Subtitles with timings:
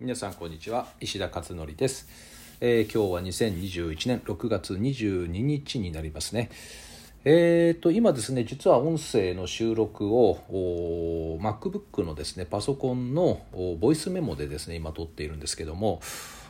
[0.00, 0.86] 皆さんこんにちは。
[1.00, 2.06] 石田勝則です、
[2.60, 6.50] えー、今日は2021年6月22日になりますね。
[7.24, 13.40] えーと今ですね実は音声の収録を MacBook のですねパソコンの
[13.80, 16.00] ボイスメモでですね今撮っているんですけども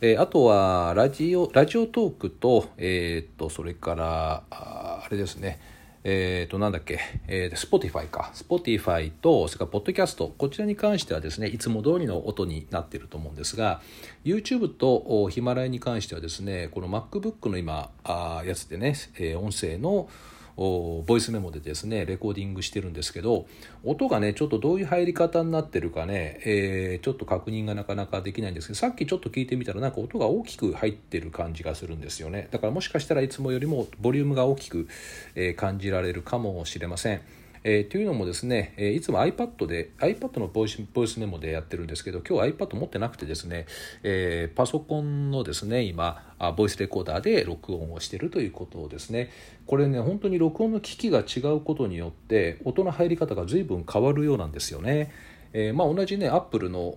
[0.00, 5.58] えー、あとはラジオラジオトークと,、えーとそれからあれですね。
[6.04, 6.98] えっ、ー、と、なんだっけ、
[7.28, 8.32] えー、Spotify か。
[8.34, 13.80] Spotify と、それから Podcast、こちらに関してはですね、いつも通りの音になっていると思うんですが、
[14.24, 20.08] YouTube とヒマラヤに関してはですね、この MacBook の今、あやつでね、えー、音声の、
[20.56, 23.46] ボイスメモでですねレコーディングしてるんですけど
[23.84, 34.88] 音がねちょっとどういう入り方になってるかね、えー、ちょっと確認がなかなかできないんですけどさっきちょっと聞いてみたらなんか音が大きく入ってる感じがするんですよねだからもしかしたらいつもよりもボリュームが大きく、
[35.34, 37.22] え、感じられるかもしれません。
[37.64, 43.66] えー、というのもですね、え、いつも iPad で iPad のボイスボイスメモでやってるんですけど今日 iPad 持ってなくてですね、
[44.02, 49.30] えー、パソコンのですね今ボイスレコーダーで録音をしているということをですね
[49.66, 55.12] これね本当に録音の機器が違うことによって音の入り方が随分変わるようなんですよね。
[55.54, 56.96] えー、まあ、同じねアップルの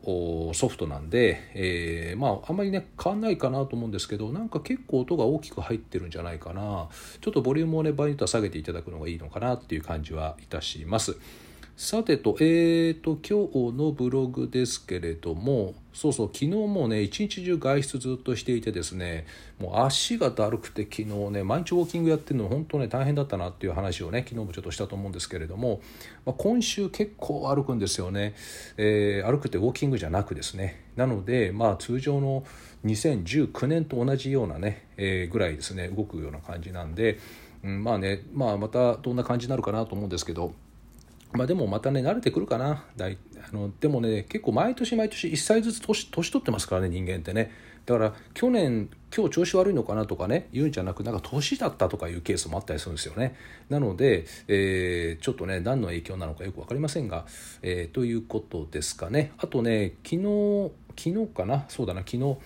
[0.53, 6.87] ソフトなんで、えー、まあ、あんまりね変わんないかなと思うんですけどなんか結構音が大きく入ってるんじゃないかな
[7.21, 11.17] ちょっとボリュームをね場合によっては下げていただくのがいいのかなっていう感じはいたします。
[11.77, 19.27] さてと、えーと、今日のブログですけれども、そうそう、昨日もね、一日中外出ずっとしていてですね、
[19.59, 25.81] もう足がだるくて昨日ね、毎日ウォーキングやってるの本当ね、大変だったなっていう話をね、昨日もちょっとしたと思うんですけれども、
[26.25, 28.35] まあ、今週結構歩くんですよね、
[28.77, 32.45] えー、歩くってウォーキングじゃなくですね、なので、まあ通常の
[32.85, 37.19] 2019年と同じようなね、えー、ぐらいですね、動くような感じなんで、
[37.65, 40.53] うん、まあね、まあまたどんな感じになるかなと思うんですけど、
[41.35, 42.85] まあでもまたね慣れてくるかな。
[42.95, 43.17] 大
[43.51, 47.51] あのでもね結構毎年毎年1歳ずつ年年取ってますからね人間ってね。
[47.85, 53.35] だから去年今日調子悪いのかなとかね言うんじゃなくなんか年だったとかいうケースもあったりするんですよね。
[53.69, 57.25] なので、えー、ちょっとね何の影響なのかよく分かりませんが、
[57.61, 59.33] えー、ということですかね。
[59.37, 61.65] あとね昨日昨日かな？
[61.67, 62.37] そうだな昨日、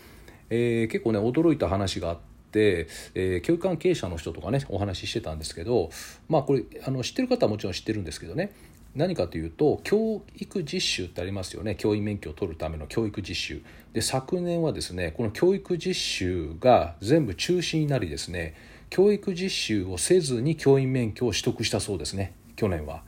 [0.50, 2.18] えー、結構ね驚いた話があっ
[2.52, 5.90] て、えー、教育関係者の人とかねお話ししてたんですけど
[6.28, 8.52] まあこれあの知ってる方はもちろん知ってるんですけどね。
[8.96, 11.76] 何かというと教育実習ってありますよね。
[11.76, 13.62] 教員免許を取るための教育実習。
[13.94, 18.56] で昨年はですねこの教育実習が全部中止になりですね
[18.90, 22.34] 教育実習をせずに教員免許を取得したそうですね。
[22.56, 23.04] 去年は。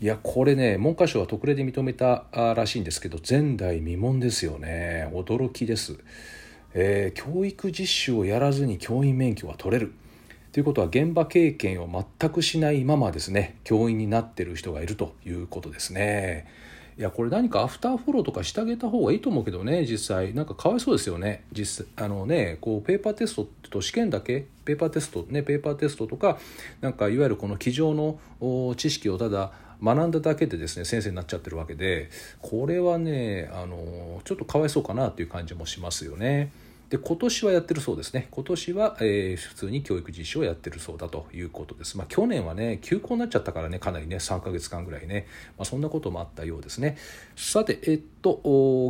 [0.00, 5.10] いやこれね文科省は特例で認めたらしいんですけど前代未聞ですよね。
[5.12, 5.98] 驚きです、
[6.72, 9.92] えー、教育実習をやらずに教員免許は取れる。
[10.58, 16.48] ということは現場経験を全くしないままですね教員になってる人がいるということですね。
[16.98, 26.40] いやこれ何かアフターフォローとかしてあげた方がいいと思うけどね実際なんかかわいそうですよね実あのねこうペーパーテストと試験だけペーパーテストねペーパーテストとか
[26.80, 28.18] なんかいわゆるこの机上の
[28.74, 32.10] 知識をただ学んだだけでですね先生になっちゃってるわけで
[32.42, 36.50] これはねあのちょっとかわいそうかなという感じもしますよね。
[36.90, 38.28] で今年はやってるそうですね。
[38.30, 45.26] 今年は、えー、普通に教育実習をやってるそうだということです、まあ、去年はね休校になっちゃったからねかなりね3ヶ月間ぐらいね、
[45.58, 46.96] まあ、そんなこともあったようですね。
[47.36, 48.40] さてえっと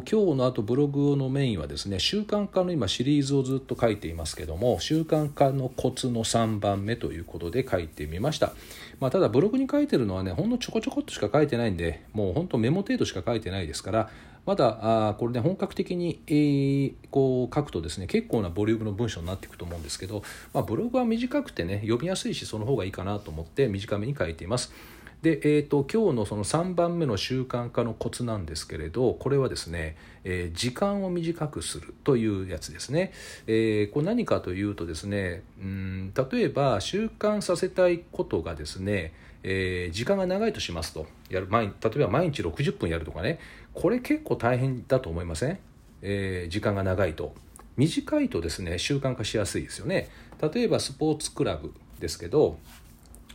[0.08, 8.52] 今日のあとブログのメインはですね習慣化の今シリーズをずっと書いていますけども習慣化のコツの3番目ということで書いてみました、
[9.00, 14.10] まあ、ただブログに書いてるのはねほんのちょこちょこっとしか書いてないんでもうほんとメモ程度しか書いてないですから
[14.48, 20.22] まだあこれね本格的に、えー、こう書くとですね結構なボリュームの文章になっていくと思うんですけど、
[20.54, 24.72] まあ、ブログは短くてね読みやすいしその方がいいかなと思って短めに書いています。
[25.20, 33.12] で、えーと、今日のその3番目の習慣化のコツなんですけれどこれはですね、えー、時間を短くするというやつですね、
[33.46, 43.38] えー、これ何かというとですねうん例えば習慣させたいことがですねえー、時間が長いとしますとやる毎例えば毎日60分やるとかね
[43.72, 45.58] これ結構大変だと思いません、
[46.02, 47.34] えー、時間が長いと。
[47.76, 50.08] 短いとですね習慣化しやすいですよね。
[50.52, 52.58] 例えばスポーツクラブですけど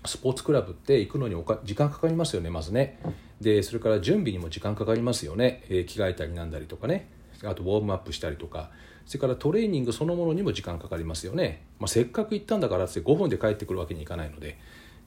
[0.06, 3.00] スポーツクラブって行くのにおか時間かかりますよねまずね。
[3.40, 7.10] でそれから準備にも時間かかりますよね、えー、着替えたりなんだりとかね。
[7.46, 8.70] あとウォームアップしたりとか。
[9.06, 14.58] それからトレーニングそのものにも時間かかりますよね、まあ、せっかく行ったんだからって5分で帰ってくるわけにいかないので。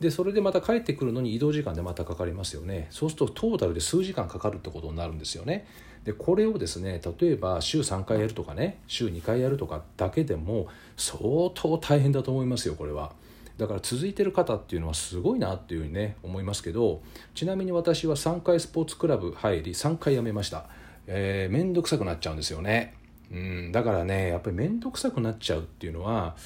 [0.00, 5.66] でそれでまた帰ってくるのに移動時間でまたかかりますよねそうするとトータルで数時間かかるってことになるんですよね
[6.04, 13.12] でこれをですね例えば週3回やるとかね週2回やるとかだけでも相当大変だと思いますよこれは。
[13.58, 17.00] だから続いてる方っていうのはすごいなっていうふうにね思いますけど
[17.34, 20.66] ちなみに私は3回スポーツクラブ入り3回辞めました
[21.06, 22.94] えー、めんどくさくなっちゃうんですよね。
[23.30, 26.36] うん、だからねやっぱり面倒くさくなっちゃうっていうのは、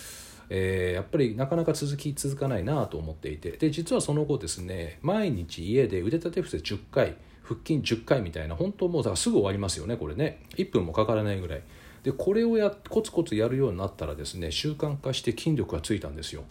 [0.50, 3.52] えー、やっぱりなかなか続き続かないなと思っていて。
[3.52, 10.42] で実はその後ですね毎日家で腕立て伏せ10回腹筋10回みたいな本当もうだからすぐ終わりますよねこれね。
[10.56, 11.62] 1分もかからないぐらい。
[12.02, 16.44] でこれをやコツコツやるようになったらですね習慣化して筋力がついたんですよ。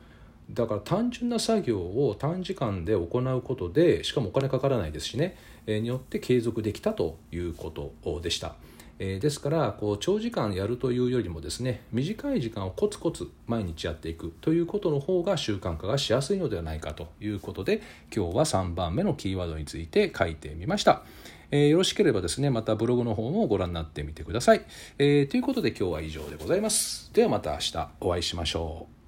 [0.52, 5.38] だから単純な作業を短時間で行うことでしかもお金かからないですしね、
[5.68, 8.56] えー、によって継続できたということでした。
[9.00, 17.81] えー、ですからこう長時間やるというよりもですね短い時間をコツコツ毎日やっていくということの方が習慣化がしやすいのではないかということで
[18.16, 21.04] 今日は3番目のキーワードについて書いてみました。
[21.51, 24.62] えー、よろしければですねまたブログの方もご覧になってみてください。
[25.00, 27.12] えー、ということで今日は以上でございます。
[27.13, 28.99] ではまた明日お会いしましょう。